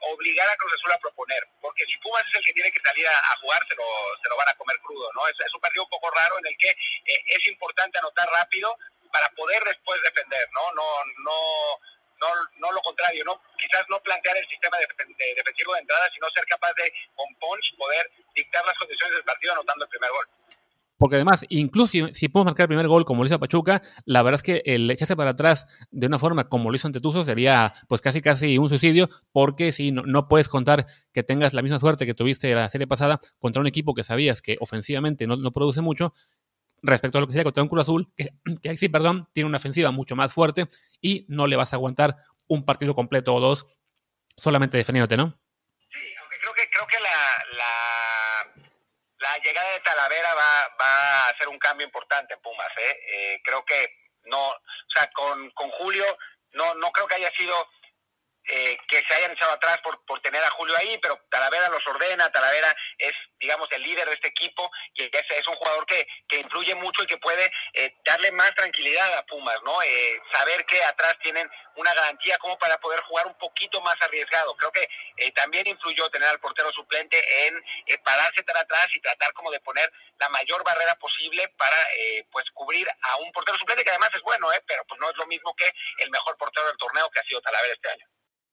[0.00, 3.06] obligar a Cruz Azul a proponer, porque si Pumas es el que tiene que salir
[3.08, 3.84] a, jugar, se lo,
[4.22, 5.26] se lo van a comer crudo, ¿no?
[5.26, 8.76] Es, es, un partido un poco raro en el que eh, es importante anotar rápido
[9.10, 10.72] para poder después defender, ¿no?
[10.72, 10.84] No,
[11.24, 11.80] no,
[12.20, 12.28] no,
[12.58, 13.40] no lo contrario, ¿no?
[13.56, 14.86] Quizás no plantear el sistema de,
[15.34, 19.52] defensivo de entrada, sino ser capaz de, con punch, poder dictar las condiciones del partido
[19.52, 20.26] anotando el primer gol.
[20.98, 24.34] Porque además, incluso si, podemos marcar el primer gol como lo hizo Pachuca, la verdad
[24.34, 27.72] es que el echarse para atrás de una forma como lo hizo ante Tuzo sería
[27.88, 31.78] pues casi casi un suicidio, porque si no, no, puedes contar que tengas la misma
[31.78, 35.52] suerte que tuviste la serie pasada contra un equipo que sabías que ofensivamente no, no
[35.52, 36.14] produce mucho,
[36.82, 38.30] respecto a lo que sería contra un Cruz Azul, que,
[38.62, 40.66] que sí, perdón, tiene una ofensiva mucho más fuerte
[41.00, 43.66] y no le vas a aguantar un partido completo o dos
[44.36, 45.38] solamente defendiéndote, ¿no?
[45.90, 48.08] Sí, aunque creo que, creo que la, la
[49.18, 52.70] la llegada de Talavera va, va a hacer un cambio importante en Pumas.
[52.78, 52.98] ¿eh?
[53.12, 53.40] ¿eh?
[53.44, 56.04] creo que no, o sea, con, con Julio
[56.52, 57.54] no, no creo que haya sido
[58.48, 61.86] eh, que se hayan echado atrás por, por tener a Julio ahí, pero Talavera los
[61.86, 66.06] ordena, Talavera es, digamos, el líder de este equipo y es, es un jugador que,
[66.28, 69.82] que influye mucho y que puede eh, darle más tranquilidad a Pumas, ¿no?
[69.82, 74.56] Eh, saber que atrás tienen una garantía como para poder jugar un poquito más arriesgado.
[74.56, 77.56] Creo que eh, también influyó tener al portero suplente en
[77.86, 81.76] eh, pararse tan atrás y tratar como de poner la mayor barrera posible para
[82.30, 85.16] pues cubrir a un portero suplente que además es bueno, eh, pero pues no es
[85.16, 88.06] lo mismo que el mejor portero del torneo que ha sido Talavera este año.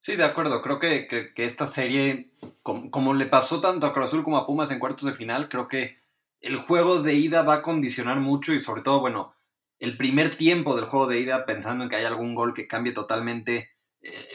[0.06, 0.62] Sí, de acuerdo.
[0.62, 2.30] Creo que, que, esta serie,
[2.62, 5.68] como, le pasó tanto a Cruz Azul como a Pumas en cuartos de final, creo
[5.68, 5.98] que
[6.42, 9.34] el juego de ida va a condicionar mucho y sobre todo, bueno,
[9.80, 12.94] el primer tiempo del juego de ida, pensando en que hay algún gol que cambie
[12.94, 14.28] totalmente eh,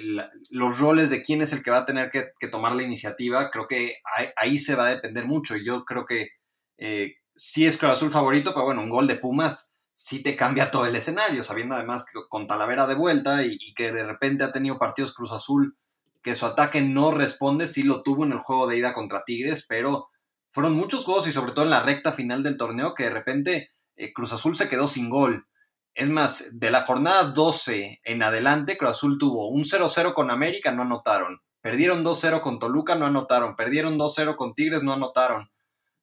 [0.51, 3.69] los roles de quién es el que va a tener que, tomar la iniciativa, creo
[3.69, 5.57] que ahí, ahí, se va a depender mucho.
[5.57, 6.31] Y yo creo que
[6.79, 9.70] eh, sí es Cruz Azul favorito, pero bueno, un gol de Pumas
[10.03, 13.93] sí te cambia todo el escenario, sabiendo además que con Talavera de vuelta y, que
[13.93, 15.77] de repente ha tenido partidos Cruz Azul
[16.23, 19.67] que su ataque no responde, sí lo tuvo en el juego de ida contra Tigres,
[19.69, 20.09] pero
[20.51, 23.71] fueron muchos juegos y sobre todo en la recta final del torneo que de repente
[23.97, 25.47] eh, Cruz Azul se quedó sin gol.
[25.95, 30.73] Es más, de la jornada 12 en adelante, Cruz Azul tuvo un 0-0 con América,
[30.73, 31.41] no anotaron.
[31.61, 33.55] Perdieron 2-0 con Toluca, no anotaron.
[33.55, 35.51] Perdieron 2-0 con Tigres, no anotaron.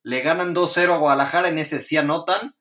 [0.02, 2.54] Le ganan 2-0 a Guadalajara, en ese sí anotan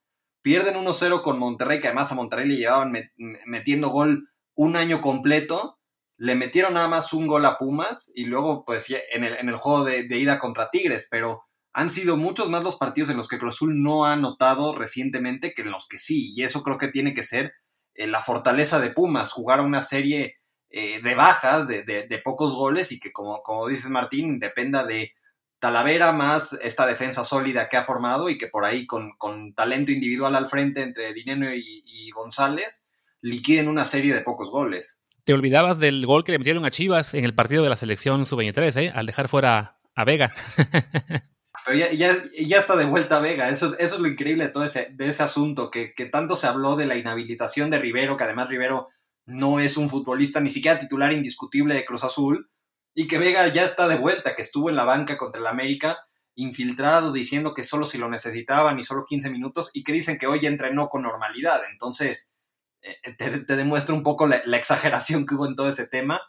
[0.47, 5.01] pierden 1-0 con Monterrey, que además a Monterrey le llevaban met metiendo gol un año
[5.01, 5.77] completo,
[6.15, 9.57] le metieron nada más un gol a Pumas y luego pues en el, en el
[9.57, 13.27] juego de, de, ida contra Tigres, pero han sido muchos más los partidos en los
[13.27, 16.77] que Cruz Azul no ha anotado recientemente que en los que sí, y eso creo
[16.77, 17.51] que tiene que ser
[17.93, 20.37] eh, la fortaleza de Pumas, jugar una serie
[20.69, 24.85] eh, de bajas, de, de, de, pocos goles y que como, como dices Martín, dependa
[24.85, 25.11] de
[25.59, 29.91] Talavera más esta defensa sólida que ha formado y que por ahí con, con talento
[29.91, 32.87] individual al frente entre Dineno y, y, González
[33.21, 35.01] liquiden una serie de pocos goles.
[35.23, 38.25] Te olvidabas del gol que le metieron a Chivas en el partido de la selección
[38.25, 38.91] sub-23, ¿eh?
[38.93, 40.33] al dejar fuera a Vega.
[41.65, 44.63] Pero ya, ya, ya, está de vuelta Vega, eso, eso es lo increíble de todo
[44.63, 48.23] ese, de ese asunto, que, que tanto se habló de la inhabilitación de Rivero, que
[48.23, 48.87] además Rivero
[49.25, 52.49] no es un futbolista ni siquiera titular indiscutible de Cruz Azul,
[52.99, 56.07] y que Vega ya está de vuelta, que estuvo en la banca contra el América,
[56.33, 60.25] infiltrado, diciendo que solo si lo necesitaban y solo 15 minutos, y que dicen que
[60.25, 61.61] hoy entrenó con normalidad.
[61.71, 62.35] Entonces,
[62.81, 66.19] eh, te, te, demuestra un poco la, la, exageración que hubo en todo ese tema.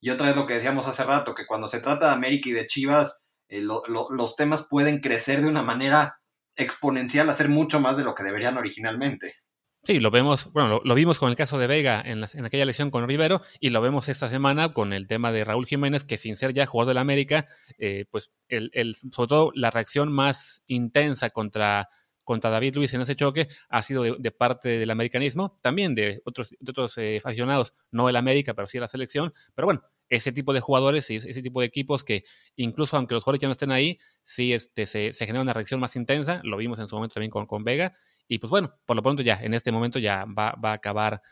[0.00, 2.54] Y otra vez lo que decíamos hace rato, que cuando se trata de América y
[2.54, 6.18] de Chivas, eh, lo, lo, los temas pueden crecer de una manera
[6.56, 9.32] exponencial, hacer mucho más de lo que deberían originalmente.
[9.86, 12.90] Sí, lo vemos, bueno, lo, vimos con el caso de Vega en, la, aquella lesión
[12.90, 16.36] con Rivero y lo vemos esta semana con el tema de Raúl Jiménez, que sin
[16.36, 17.46] ser ya jugador del América,
[17.78, 21.88] eh, pues el, sobre todo la reacción más intensa contra,
[22.24, 26.20] contra David Luis en ese choque ha sido de, de parte del americanismo, también de
[26.24, 30.32] otros, de otros eh, aficionados, no el América, pero sí la selección, pero bueno, ese
[30.32, 32.24] tipo de jugadores y ese tipo de equipos que
[32.56, 35.78] incluso aunque los jugadores ya no estén ahí, sí este, se, se genera una reacción
[35.78, 37.94] más intensa, lo vimos en su momento también con, con Vega,
[38.28, 41.22] y pues bueno, por lo pronto ya, en este momento ya va, va a acabar,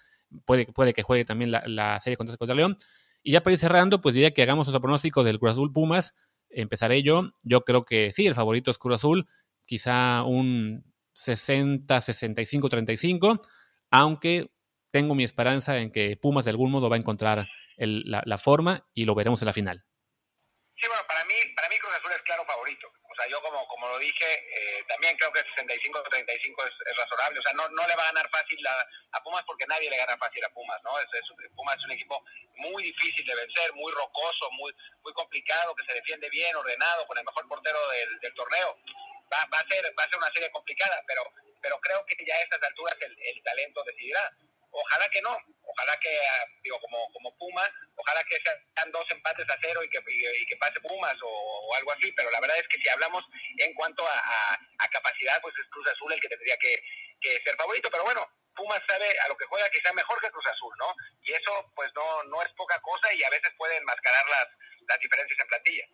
[0.44, 2.76] puede, puede que juegue también la, la, serie contra, contra León.
[3.22, 6.14] Y ya para ir cerrando, pues diría que hagamos nuestro pronóstico del Cruz Azul Pumas.
[6.50, 7.33] Empezaré yo.
[7.42, 9.26] Yo creo que sí, el favorito es Cruz Azul.
[9.64, 13.40] Quizá un 60, 65, 35.
[13.90, 14.50] Aunque
[14.90, 18.87] tengo mi esperanza en que Pumas de algún modo va a encontrar la, la, forma
[18.92, 19.85] y lo veremos en la final.
[20.76, 22.87] Sí, bueno, para mí, para mí Cruz Azul es claro favorito.
[23.14, 27.38] O sea, yo como, como lo dije, eh, también creo que 65-35 es, es, razonable.
[27.38, 29.96] O sea, no, no le va a ganar fácil a, a, Pumas porque nadie le
[29.96, 30.90] gana fácil a Pumas, ¿no?
[31.55, 32.24] Pumas es un equipo
[32.57, 34.74] muy difícil de vencer, muy rocoso, muy,
[35.05, 37.79] muy complicado, que se defiende bien, ordenado, con el mejor portero
[38.20, 38.77] del, torneo.
[39.33, 41.22] Va, va, a ser, va a ser una serie complicada, pero,
[41.62, 44.29] pero creo que ya a estas alturas el talento decidirá.
[44.72, 45.38] Ojalá que no,
[45.74, 46.14] ojalá que,
[46.62, 50.56] digo, como, como Pumas, ojalá que sean dos empates a cero y que, y, que
[50.56, 53.24] pase Pumas o, algo así, pero la verdad es que si hablamos
[53.58, 54.58] en cuanto a,
[54.90, 56.77] capacidad, pues es Cruz Azul el que tendría que,
[57.20, 60.46] que, ser favorito, pero bueno, Pumas sabe a lo que juega quizá mejor que Cruz
[60.46, 60.94] Azul, ¿no?
[61.22, 64.46] Y eso pues no, no es poca cosa y a veces puede enmascarar las,
[64.87, 65.87] las diferencias en plantilla.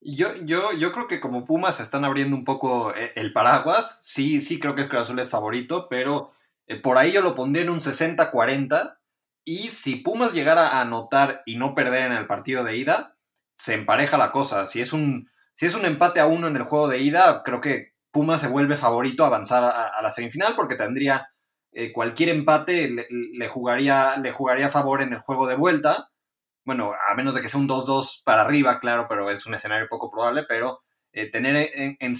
[0.00, 4.42] Yo, yo, yo creo que como Pumas están abriendo un poco eh, el paraguas, sí,
[4.42, 6.34] sí creo que Cruz Azul es favorito, pero
[6.68, 8.96] eh, por ahí yo lo pondría en un 60-40.
[9.44, 13.16] Y si Pumas llegara a anotar y no perder en el partido de ida,
[13.54, 14.66] se empareja la cosa.
[14.66, 17.60] Si es un, si es un empate a uno en el juego de ida, creo
[17.60, 21.28] que Pumas se vuelve favorito a avanzar a, la semifinal porque tendría
[21.72, 26.08] eh, cualquier empate le, jugaría, le jugaría a favor en el juego de vuelta.
[26.64, 29.88] Bueno, a menos de que sea un 2-2 para arriba, claro, pero es un escenario
[29.88, 30.44] poco probable.
[30.46, 32.14] Pero eh, tener en, en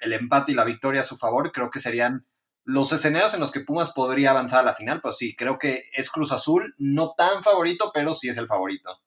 [0.00, 2.26] el empate y la victoria a su favor, creo que serían
[2.70, 5.82] los escenarios en los que Pumas podría avanzar a la final, pues sí, creo que
[5.92, 8.98] es Cruz Azul, no tan favorito, pero sí es el favorito.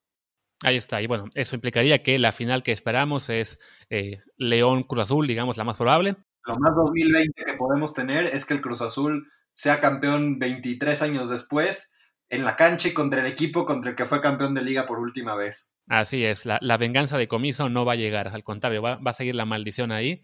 [0.64, 3.59] Ahí está, y bueno, eso implicaría que la final que esperamos es
[3.89, 6.16] eh, León Cruz Azul, digamos, la más probable.
[6.45, 11.30] Lo más 2020 que podemos tener es que el Cruz Azul sea campeón 23 años
[11.30, 11.93] después
[12.30, 14.99] en la cancha y contra el equipo contra el que fue campeón de liga por
[14.99, 15.74] última vez.
[15.88, 19.36] Así es, la, venganza de comiso no va a llegar, al contrario, va, a seguir
[19.36, 20.24] la maldición ahí,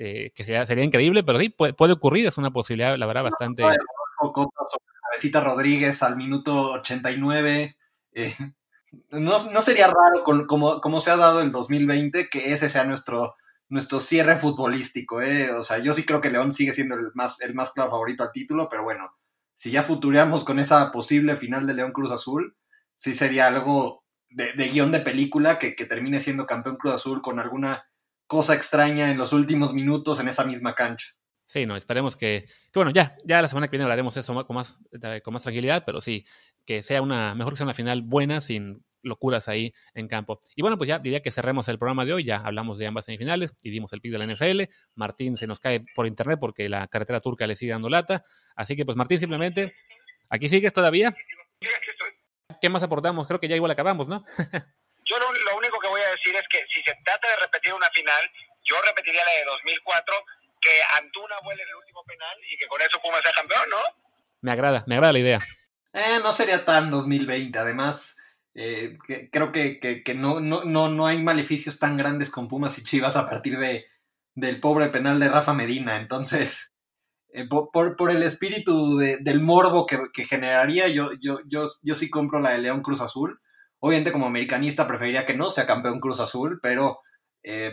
[0.00, 3.64] eh, que sería, sería, increíble, pero sí, puede, ocurrir, es una posibilidad, la verdad, bastante...
[5.10, 7.76] Cabecita Rodríguez al minuto 89.
[8.12, 8.34] Eh,
[9.10, 12.84] no, no, sería raro con, como, como, se ha dado el 2020 que ese sea
[12.84, 13.34] nuestro,
[13.68, 15.20] nuestro cierre futbolístico.
[15.20, 15.50] Eh.
[15.50, 18.22] O sea, yo sí creo que León sigue siendo el más, el más claro favorito
[18.22, 19.10] al título, pero bueno,
[19.52, 22.56] si ya futureamos con esa posible final de León Cruz Azul,
[22.94, 27.40] sí sería algo de, guion de película que, que, termine siendo campeón Cruz Azul con
[27.40, 27.88] alguna
[28.28, 31.08] cosa extraña en los últimos minutos en esa misma cancha.
[31.46, 34.54] Sí, no, esperemos que, que, bueno, ya, ya la semana que viene hablaremos eso con
[34.54, 34.78] más,
[35.24, 36.26] con más tranquilidad, pero sí,
[36.66, 40.40] que sea una, mejor que sea una final buena, sin locuras ahí en campo.
[40.54, 43.06] Y bueno, pues ya diría que cerremos el programa de hoy, ya hablamos de ambas
[43.06, 46.68] semifinales y dimos el pick de la NFL, Martín se nos cae por internet porque
[46.68, 48.24] la carretera turca le sigue dando lata,
[48.54, 49.74] así que pues Martín simplemente,
[50.28, 51.16] ¿aquí sigues todavía?
[52.60, 53.26] ¿Qué más aportamos?
[53.26, 54.22] Creo que ya igual acabamos, ¿no?
[55.06, 55.77] yo lo, lo único
[56.18, 58.30] decir es que si se trata de repetir una final,
[58.64, 60.14] yo repetiría la de 2004
[60.60, 63.78] que Antuna vuele el último penal y que con eso Pumas sea campeón, ¿no?
[64.40, 65.38] Me agrada, me agrada la idea.
[65.92, 68.18] Eh, no sería tan 2020, además
[68.54, 68.98] eh,
[69.32, 73.16] creo que, que, no, no, no, no hay maleficios tan grandes con Pumas y Chivas
[73.16, 73.86] a partir de,
[74.34, 76.72] del pobre penal de Rafa Medina, entonces...
[77.30, 82.08] Eh, por, por, el espíritu del morbo que, que, generaría, yo, yo, yo, yo sí
[82.08, 83.38] compro la de León Cruz Azul.
[83.80, 87.00] Obviamente, como americanista, preferiría que no sea campeón Cruz Azul, pero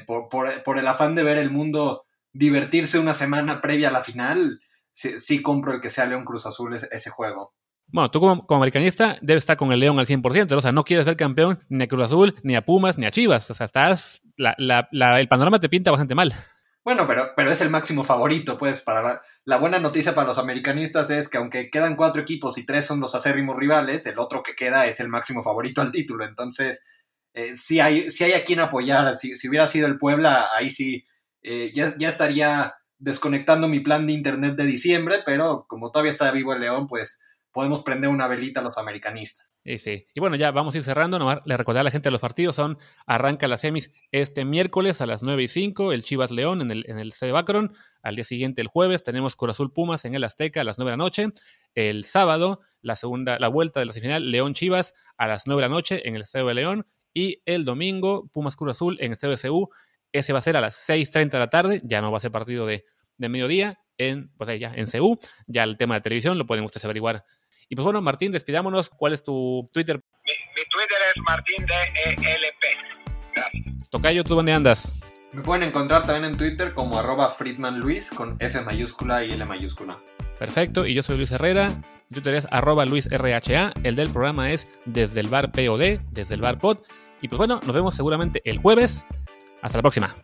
[0.06, 4.04] por, por, por, el afán de ver el mundo divertirse una semana previa a la
[4.04, 4.60] final,
[4.96, 7.54] sí, compro el que sea León Cruz Azul ese, juego.
[7.88, 11.06] Bueno, tú como, americanista debes estar con el León al 100%, o sea, no quieres
[11.06, 14.22] ser campeón ni a Cruz Azul, ni a Pumas, ni a Chivas, o sea, estás,
[14.38, 16.34] el panorama te pinta bastante mal.
[16.86, 21.10] Bueno, pero, pero es el máximo favorito, pues, para la, buena noticia para los americanistas
[21.10, 24.56] es que aunque quedan cuatro equipos y tres son los acérrimos rivales, el otro que
[24.56, 26.86] queda es el máximo favorito al título, entonces,
[27.34, 30.70] eh, si, hay, si hay a quien apoyar, si, si hubiera sido el Puebla, ahí
[30.70, 31.08] sí
[31.42, 36.30] eh, ya, ya, estaría desconectando mi plan de internet de diciembre, pero como todavía está
[36.32, 37.20] vivo el León, pues
[37.52, 39.55] podemos prender una velita a los americanistas.
[39.66, 41.42] Y bueno, ya vamos a ir cerrando.
[41.44, 42.56] le recordé a la gente de los partidos.
[42.56, 46.72] Son, arranca las semis este miércoles a las 9 y 5, el Chivas León en
[46.72, 47.74] el, en el C de Bacron.
[48.04, 50.98] Al día siguiente, el jueves, tenemos Corazul Pumas en el Azteca a las 9 de
[50.98, 51.28] la noche.
[51.74, 55.68] El sábado, la segunda, la vuelta de la semifinal, León Chivas a las 9 de
[55.68, 56.86] la noche en el C de León.
[57.14, 59.70] Y el domingo, Pumas Cruz Azul en el CBCU
[60.16, 62.32] ese va a ser a las 6.30 de la tarde, ya no va a ser
[62.32, 62.86] partido de,
[63.18, 65.18] mediodía en, pues ya, en CU.
[65.46, 67.26] Ya el tema de televisión lo pueden ustedes averiguar.
[67.70, 68.90] Y pues bueno, Martín, despidámonos.
[68.90, 70.00] ¿Cuál es tu Twitter?
[70.26, 70.32] Mi,
[70.72, 71.76] Twitter es Martín de
[73.90, 74.94] Tocayo, ¿tú dónde andas?
[75.34, 79.46] Me pueden encontrar también en Twitter como arroba Friedman Luis con F mayúscula y L
[79.46, 80.00] mayúscula.
[80.40, 81.72] Perfecto, y yo soy Luis Herrera.
[82.12, 83.74] Twitter es arroba Luis RHA.
[83.84, 86.78] El del programa es desde el bar POD, desde el bar POD.
[87.22, 89.06] Y pues bueno, nos vemos seguramente el jueves.
[89.62, 90.16] Hasta la próxima.